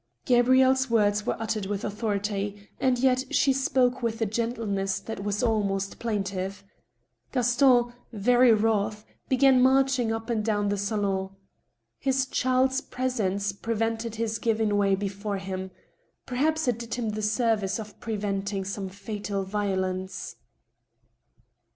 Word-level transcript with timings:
Gabrielle's 0.25 0.89
words 0.89 1.27
were 1.27 1.39
uttered 1.39 1.67
with 1.67 1.85
authority, 1.85 2.67
and 2.79 2.97
yet 2.97 3.23
she 3.29 3.53
spoke 3.53 4.01
with 4.01 4.19
a 4.19 4.25
gentleness 4.25 4.99
that 4.99 5.23
was 5.23 5.43
almost 5.43 5.99
plaintive. 5.99 6.63
Gaston, 7.31 7.93
very 8.11 8.51
wroth, 8.51 9.05
began 9.29 9.61
marching 9.61 10.11
up 10.11 10.27
and 10.27 10.43
down 10.43 10.69
the 10.69 10.77
salon. 10.79 11.35
His 11.99 12.25
child's 12.25 12.81
presence 12.81 13.51
pre 13.51 13.75
vented 13.75 14.15
his 14.15 14.39
giving 14.39 14.75
way 14.75 14.95
before 14.95 15.37
him— 15.37 15.69
perhaps 16.25 16.67
it 16.67 16.79
did 16.79 16.95
him 16.95 17.09
the 17.09 17.21
service 17.21 17.77
of 17.77 17.99
preventing 17.99 18.65
some 18.65 18.89
fatal 18.89 19.43
violence. 19.43 20.35